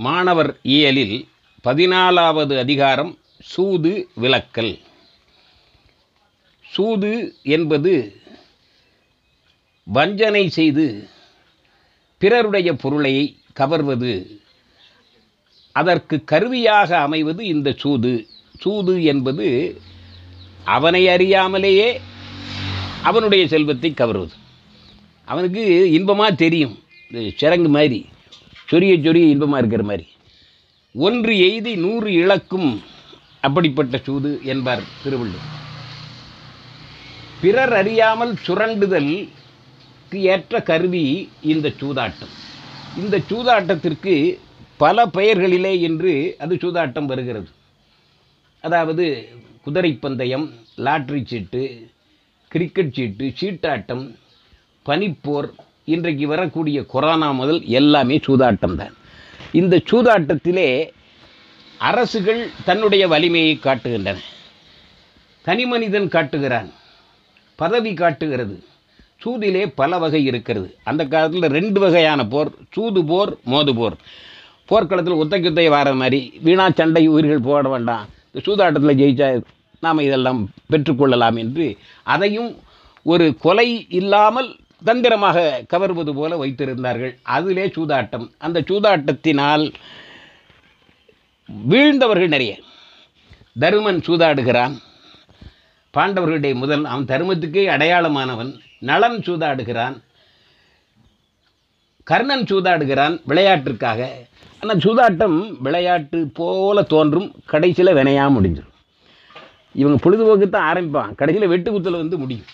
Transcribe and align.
மாணவர் 0.00 0.58
இயலில் 0.62 1.28
பதினாலாவது 1.64 2.58
அதிகாரம் 2.58 3.18
சூது 3.40 4.08
விலக்கல் 4.20 4.78
சூது 6.60 7.34
என்பது 7.42 8.20
வஞ்சனை 9.82 10.48
செய்து 10.48 11.08
பிறருடைய 12.18 12.72
பொருளை 12.74 13.36
கவர்வது. 13.52 14.40
அதற்கு 15.72 16.24
கருவியாக 16.24 16.98
அமைவது 16.98 17.46
இந்த 17.46 17.72
சூது. 17.72 18.26
சூது 18.58 19.04
என்பது 19.04 19.80
அவனை 20.64 21.06
அறியாமலேயே 21.06 22.00
அவனுடைய 23.02 23.48
செல்வத்தை 23.48 23.94
கவர்வது. 23.94 24.32
அவனுக்கு 25.24 25.90
இன்பமாக 25.92 26.34
தெரியும். 26.34 26.78
இந்த 27.10 27.34
சிறங்கு 27.40 27.68
மாதிரி. 27.68 28.08
சொரிய 28.70 28.94
சொரிய 29.04 29.26
இன்பமாக 29.32 29.60
இருக்கிற 29.60 29.82
மாதிரி. 29.82 30.06
ஒன்று 30.94 31.32
எய்தி 31.48 31.72
நூறு 31.76 32.12
இழக்கும் 32.12 32.70
அப்படிப்பட்ட 33.40 33.96
சூது 33.98 34.30
என்பார் 34.44 34.82
திருவள்ளுவர். 35.02 35.54
பிறர் 37.40 37.72
அறியாமல் 37.72 38.34
சுரண்டுதலுக்கு 38.46 40.18
ஏற்ற 40.32 40.60
கருவி 40.70 41.04
இந்த 41.52 41.68
சூதாட்டம். 41.80 42.34
இந்த 42.96 43.16
சூதாட்டத்திற்கு 43.30 44.14
பல 44.76 45.06
பெயர்களிலே 45.06 45.80
என்று 45.80 46.12
அது 46.38 46.54
சூதாட்டம் 46.54 47.08
வருகிறது. 47.12 47.48
அதாவது 48.60 49.04
குதிரை 49.62 49.92
பந்தயம் 50.04 50.46
லாட்ரி 50.86 51.20
சீட்டு 51.26 51.62
கிரிக்கெட் 52.48 52.92
சீட்டு 52.92 53.26
சீட்டாட்டம் 53.40 54.04
பனிப்போர் 54.86 55.48
இன்றைக்கு 55.94 56.26
வரக்கூடிய 56.26 56.78
கொரோனா 56.92 57.28
முதல் 57.40 57.60
எல்லாமே 57.78 58.16
சூதாட்டம் 58.26 58.74
தான் 58.80 58.94
இந்த 59.60 59.74
சூதாட்டத்திலே 59.90 60.66
அரசுகள் 61.90 62.40
தன்னுடைய 62.64 63.04
வலிமையை 63.12 63.54
காட்டுகின்றன. 63.56 64.18
தனி 65.46 65.64
மனிதன் 65.72 66.08
காட்டுகிறான் 66.14 66.68
பதவி 67.62 67.92
காட்டுகிறது 67.94 68.56
சூதிலே 69.24 69.62
பல 69.80 69.98
வகை 70.04 70.22
இருக்கிறது. 70.30 70.68
அந்த 70.90 71.02
காலத்தில் 71.14 71.54
ரெண்டு 71.58 71.78
வகையான 71.80 72.20
போர் 72.34 72.50
சூது 72.74 73.00
போர் 73.04 73.32
மோது 73.52 73.74
போர். 73.80 73.96
போர்க்களத்தில் 74.70 75.20
ஒத்தைக்கு 75.22 75.68
வார 75.76 75.94
மாதிரி 76.02 76.20
வீணா 76.46 76.68
சண்டை 76.70 77.04
உயிர்கள் 77.14 77.46
போட 77.48 77.68
வேண்டாம். 77.74 78.06
இந்த 78.28 78.40
சூதாட்டத்தில் 78.46 79.00
ஜெயிச்சா 79.02 79.28
நாம் 79.86 80.06
இதெல்லாம் 80.08 80.40
பெற்றுக்கொள்ளலாம் 80.72 81.36
என்று 81.44 81.66
அதையும் 82.14 82.50
ஒரு 83.12 83.26
கொலை 83.44 83.68
இல்லாமல் 84.00 84.48
தந்திரமாக 84.84 85.64
கவர்வது 85.68 86.14
போல 86.14 86.44
வைத்திருந்தார்கள். 86.44 87.14
அதிலே 87.22 87.66
சூதாட்டம். 87.66 88.30
அந்த 88.38 88.60
சூதாட்டத்தினால் 88.60 89.72
வீழ்ந்தவர்கள் 91.68 92.28
நிறைய. 92.28 92.58
தருமன் 93.60 94.00
சூதாடுகிறான். 94.06 94.74
பாண்டவர்களுடைய 95.96 96.54
முதல் 96.54 96.84
அவன் 96.84 97.04
தருமத்துக்கே 97.04 97.64
அடையாளமானவன். 97.74 98.60
நலன் 98.78 99.18
சூதாடுகிறான். 99.18 99.96
கர்ணன் 102.04 102.44
சூதாடுகிறான் 102.44 103.20
விளையாட்டிற்காக. 103.28 104.06
ஆனால் 104.60 104.76
சூதாட்டம் 104.76 105.56
விளையாட்டு 105.62 106.30
போல 106.34 106.82
தோன்றும். 106.82 107.34
கடைசியில் 107.46 107.94
வினையாக 107.94 108.34
முடிஞ்சிடும் 108.34 108.76
இவங்க 109.72 109.98
பொழுதுபோக்கு 110.00 110.50
தான் 110.50 110.68
ஆரம்பிப்பான். 110.70 111.14
கடைசியில் 111.14 111.48
வெட்டு 111.48 111.72
குத்தில் 111.72 112.00
வந்து 112.02 112.18
முடியும். 112.18 112.44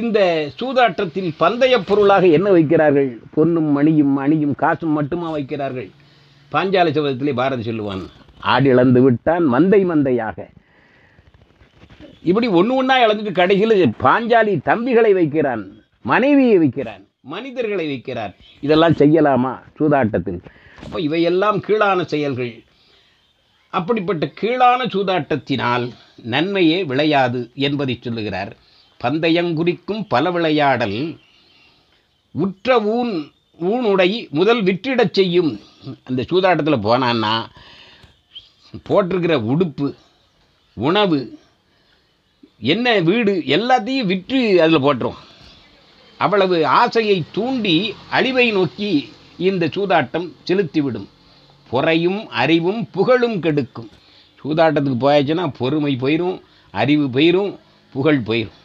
இந்த 0.00 0.18
சூதாட்டத்தில் 0.58 1.30
பந்தய 1.40 1.74
பொருளாக 1.88 2.24
என்ன 2.36 2.48
வைக்கிறார்கள்? 2.50 3.10
பொன்னும் 3.36 3.70
மணியும் 3.76 4.16
அணியும் 4.16 4.54
காசும் 4.54 4.96
மட்டுமா 4.98 5.28
வைக்கிறார்கள்? 5.36 5.88
பாஞ்சால 6.52 6.92
சபதத்திலே 6.96 7.32
பாரதி 7.40 7.64
சொல்லுவான் 7.70 8.02
ஆடி 8.52 8.68
இழந்து 8.68 9.00
விட்டான் 9.02 9.44
மந்தை 9.52 9.80
மந்தையாக. 9.90 10.38
இப்படி 12.22 12.46
ஒன்று 12.60 12.74
ஒன்றா 12.74 12.96
இழந்துட்டு 13.04 13.32
கடைசியில் 13.32 13.94
பாஞ்சாலி 14.02 14.54
தம்பிகளை 14.70 15.12
வைக்கிறான் 15.12 15.64
மனைவியை 16.02 16.58
வைக்கிறான் 16.58 17.02
மனிதர்களை 17.34 17.86
வைக்கிறார். 17.92 18.32
இதெல்லாம் 18.60 18.98
செய்யலாமா 19.02 19.52
சூதாட்டத்தில்? 19.78 20.40
அப்போ 20.84 20.98
இவையெல்லாம் 21.00 21.58
கீழான 21.60 22.04
செயல்கள். 22.04 22.54
அப்படிப்பட்ட 23.74 24.24
கீழான 24.40 24.80
சூதாட்டத்தினால் 24.84 25.86
நன்மையே 26.22 26.78
விளையாது 26.90 27.40
என்பதை 27.66 27.94
சொல்லுகிறார். 28.00 28.52
பந்தயங்குறிக்கும் 29.02 30.04
பல 30.08 30.30
விளையாடல். 30.30 30.98
உற்ற 32.30 32.80
ஊன் 32.80 33.12
ஊனுடை 33.60 34.28
முதல் 34.28 34.62
விற்றிடச் 34.62 35.12
செய்யும். 35.12 35.60
அந்த 36.04 36.24
சூதாட்டத்தில் 36.30 36.84
போனான்னா 36.86 37.34
போட்டிருக்கிற 38.82 39.34
உடுப்பு 39.52 39.94
உணவு 40.74 41.38
என்ன 42.58 42.98
வீடு 42.98 43.32
எல்லாத்தையும் 43.46 44.06
விற்று 44.06 44.62
அதில் 44.62 44.82
போட்டுரும். 44.82 45.20
அவ்வளவு 46.18 46.66
ஆசையை 46.66 47.24
தூண்டி 47.32 47.94
அழிவை 48.10 48.50
நோக்கி 48.50 48.90
இந்த 49.38 49.66
சூதாட்டம் 49.66 50.28
செலுத்திவிடும். 50.46 51.08
பொறையும் 51.70 52.26
அறிவும் 52.42 52.90
புகழும் 52.90 53.40
கெடுக்கும். 53.40 53.90
சூதாட்டத்துக்கு 54.42 54.96
போயாச்சுன்னா 55.00 55.46
பொறுமை 55.58 55.96
போயிடும் 56.00 56.40
அறிவு 56.70 57.06
போயிடும் 57.06 57.58
புகழ் 57.92 58.22
போயிடும் 58.26 58.62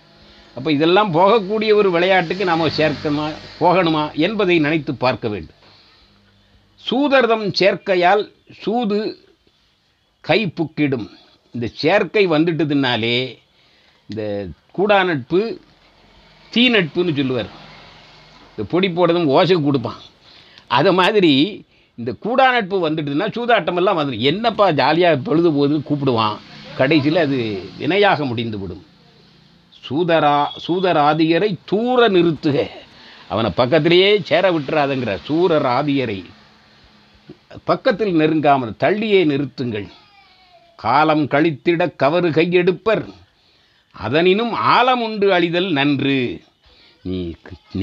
அப்போ 0.59 0.71
இதெல்லாம் 0.71 1.11
போகக்கூடிய 1.13 1.71
ஒரு 1.79 1.89
விளையாட்டுக்கு 1.91 2.45
நாம் 2.49 2.63
சேர்க்கணுமா 2.77 3.25
போகணுமா 3.59 4.01
என்பதை 4.25 4.59
நினைத்து 4.59 4.95
பார்க்க 5.03 5.27
வேண்டும். 5.27 5.59
சூதர்தம் 6.87 7.45
சேர்க்கையால் 7.59 8.23
சூது 8.61 8.97
கை 10.21 10.39
புக்கிடும். 10.57 11.07
இந்த 11.51 11.67
சேர்க்கை 11.81 12.23
வந்துட்டதுனாலே 12.27 13.37
இந்த 14.09 14.47
கூடா 14.71 15.03
நட்பு 15.03 15.41
தீ 16.49 16.69
நட்புன்னு 16.69 17.15
சொல்லுவார். 17.19 17.49
இந்த 18.49 18.65
பொடி 18.73 18.87
போடுறதும் 18.87 19.31
ஓசை 19.37 19.57
கொடுப்பான். 19.61 20.01
அதை 20.67 20.93
மாதிரி 20.93 21.33
இந்த 21.95 22.11
கூடா 22.25 22.51
நட்பு 22.51 22.89
வந்துட்டுதுன்னா 22.89 23.29
சூதாட்டமெல்லாம் 23.37 23.99
வந்துடும். 24.01 24.27
என்னப்பா 24.33 24.71
ஜாலியாக 24.71 25.23
பொழுது 25.29 25.51
போது 25.53 25.77
கூப்பிடுவான். 25.89 26.37
கடைசியில் 26.81 27.25
அது 27.25 27.39
வினையாக 27.79 28.25
முடிந்து 28.25 28.59
விடும் 28.59 28.83
சூதரா 29.89 30.38
சூதராதியரை 30.66 31.51
தூர 31.72 32.09
நிறுத்துக. 32.16 32.57
அவனை 33.31 33.50
பக்கத்திலேயே 33.55 34.11
சேர 34.29 34.45
விட்டுறாதுங்கிற 34.51 35.13
சூரராதியரை 35.27 36.19
பக்கத்தில் 37.69 38.13
நெருங்காமல் 38.19 38.77
தள்ளியே 38.83 39.22
நிறுத்துங்கள். 39.31 39.88
காலம் 40.83 41.23
கழித்திட 41.33 41.81
கவறு 42.01 42.29
கையெடுப்பர் 42.29 43.03
அதனினும் 43.95 44.53
ஆழம் 44.75 45.01
உண்டு 45.01 45.27
அழிதல் 45.38 45.69
நன்று. 45.77 46.19
நீ 47.01 47.19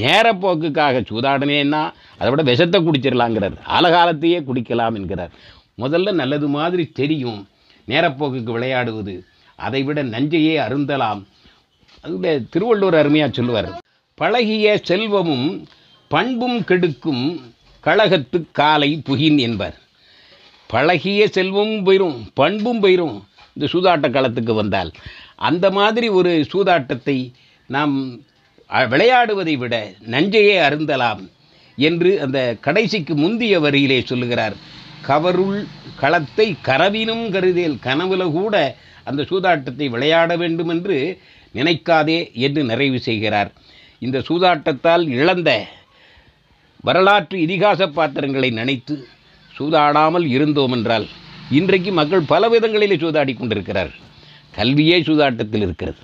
நேரப்போக்குக்காக 0.01 1.01
சூதாடனேன்னா 1.09 1.81
அதை 2.17 2.29
விட 2.31 2.43
விஷத்தை 2.49 2.79
குடிச்சிடலாங்கிறார். 2.81 3.55
ஆலகாலத்தையே 3.75 4.39
குடிக்கலாம் 4.49 4.97
என்கிறார். 4.99 5.33
முதல்ல 5.83 6.13
நல்லது 6.21 6.47
மாதிரி 6.57 6.85
தெரியும். 6.99 7.41
நேரப்போக்குக்கு 7.87 8.51
விளையாடுவது. 8.57 9.15
அதை 9.55 9.81
விட 9.83 9.99
நஞ்சையே 10.03 10.55
அருந்தலாம். 10.65 11.21
அதில் 12.03 12.47
திருவள்ளுவர் 12.53 12.99
அருமையாக 13.01 13.31
சொல்லுவார். 13.37 13.69
பழகிய 14.17 14.67
செல்வமும் 14.89 15.47
பண்பும் 16.11 16.59
கெடுக்கும் 16.69 17.25
கழகத்து 17.83 18.37
காலை 18.59 18.89
புகின் 19.07 19.37
என்பார். 19.47 19.77
பழகிய 20.69 21.21
செல்வமும் 21.37 21.83
போயிடும் 21.87 22.17
பண்பும் 22.39 22.81
போயிடும் 22.83 23.17
இந்த 23.55 23.67
சூதாட்ட 23.73 24.07
களத்துக்கு 24.15 24.53
வந்தால் 24.61 24.91
அந்த 25.49 25.65
மாதிரி 25.77 26.07
ஒரு 26.19 26.31
சூதாட்டத்தை 26.53 27.17
நாம் 27.69 27.95
விளையாடுவதை 28.91 29.55
விட 29.61 29.75
நஞ்சையே 30.13 30.55
அருந்தலாம் 30.67 31.21
என்று 31.77 32.11
அந்த 32.25 32.39
கடைசிக்கு 32.65 33.13
முந்திய 33.15 33.59
வரியிலே 33.65 33.99
சொல்லுகிறார். 34.11 34.55
கவருள் 35.07 35.59
களத்தை 36.01 36.47
கரவினும் 36.67 37.25
கருதேல் 37.35 37.77
கனவுல 37.87 38.23
கூட 38.31 38.55
அந்த 39.09 39.21
சூதாட்டத்தை 39.29 39.87
விளையாட 39.95 40.31
வேண்டும் 40.41 40.71
என்று 40.75 40.97
நினைக்காதே 41.59 42.19
என்று 42.45 42.61
நிறைவு 42.71 42.99
செய்கிறார். 43.07 43.49
இந்த 44.05 44.17
சூதாட்டத்தால் 44.27 45.05
இழந்த 45.19 45.51
வரலாற்று 46.87 47.37
இதிகாச 47.45 47.87
பாத்திரங்களை 47.97 48.49
நினைத்து 48.59 48.95
சூதாடாமல் 49.53 50.25
இருந்தோம் 50.35 50.73
என்றால் 50.77 51.07
இன்றைக்கு 51.59 51.91
மக்கள் 51.99 52.29
பல 52.33 52.43
விதங்களிலே 52.53 52.97
சூதாடி 53.03 53.33
கொண்டிருக்கிறார். 53.33 53.91
கல்வியே 54.57 54.97
சூதாட்டத்தில் 55.07 55.63
இருக்கிறது. 55.65 56.01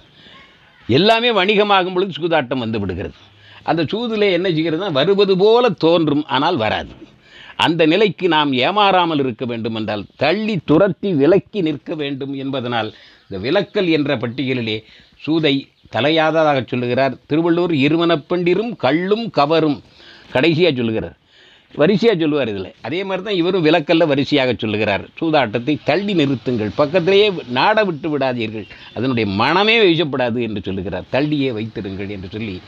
எல்லாமே 0.90 1.30
வணிகமாகும் 1.40 1.96
பொழுது 1.96 2.14
சூதாட்டம் 2.20 2.64
வந்து 2.64 2.80
விடுகிறது. 2.82 3.18
அந்த 3.70 3.82
சூதிலே 3.92 4.28
என்ன 4.38 4.48
செய்கிறதுனா 4.50 4.90
வருவது 5.00 5.34
போல 5.42 5.70
தோன்றும் 5.86 6.24
ஆனால் 6.36 6.58
வராது. 6.64 6.94
அந்த 7.66 7.82
நிலைக்கு 7.92 8.26
நாம் 8.36 8.52
ஏமாறாமல் 8.66 9.22
இருக்க 9.24 9.44
வேண்டும் 9.52 9.76
என்றால் 9.80 10.04
தள்ளி 10.24 10.56
துரத்தி 10.70 11.10
விலக்கி 11.22 11.60
நிற்க 11.68 11.96
வேண்டும் 12.02 12.34
என்பதனால் 12.44 12.90
இந்த 13.26 13.38
விலக்கல் 13.46 13.90
என்ற 13.98 14.18
பட்டியலிலே 14.24 14.78
சூதை 15.26 15.68
தலையாததாக 15.92 16.64
சொல்லுகிறார். 16.68 17.16
திருவள்ளூர் 17.30 17.74
இருமனப்பெண்டிரும் 17.86 18.76
கள்ளும் 18.76 19.30
கவரும். 19.30 19.82
கடைசியாக 20.32 20.76
சொல்லுகிறார். 20.76 21.18
வரிசையாக 21.76 22.20
சொல்லுவார் 22.20 22.50
இதில். 22.50 22.74
அதே 22.82 23.04
மாதிரி 23.04 23.24
தான் 23.26 23.36
இவரும் 23.36 23.66
விலக்கல்ல 23.66 24.08
வரிசையாக 24.08 24.54
சொல்லுகிறார். 24.58 25.08
சூதாட்டத்தை 25.22 25.78
தள்ளி 25.84 26.14
நிறுத்துங்கள். 26.14 26.72
பக்கத்திலேயே 26.76 27.34
நாட 27.48 27.84
விட்டு 27.84 28.18
விடாதீர்கள். 28.18 28.68
அதனுடைய 28.94 29.32
மனமே 29.32 29.78
வீசப்படாது 29.80 30.42
என்று 30.42 30.62
சொல்லுகிறார். 30.62 31.04
தள்ளியே 31.12 31.52
வைத்திருங்கள் 31.52 32.10
என்று 32.10 32.28
சொல்லி 32.32 32.62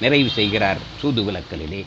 நிறைவு 0.00 0.28
செய்கிறார் 0.28 0.76
சூது 1.00 1.22
விலக்கலிலே 1.22 1.84